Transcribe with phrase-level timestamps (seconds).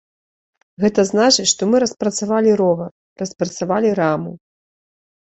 [0.83, 2.91] Гэта значыць, што мы распрацавалі ровар,
[3.25, 4.39] распрацавалі раму.